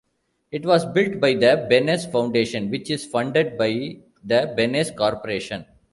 It 0.51 0.65
was 0.65 0.83
built 0.87 1.19
by 1.19 1.35
the 1.35 1.67
Benesse 1.69 2.11
Foundation 2.11 2.71
which 2.71 2.89
is 2.89 3.05
funded 3.05 3.55
by 3.55 3.67
the 4.25 4.51
Benesse 4.57 4.95
Corporation. 4.95 5.63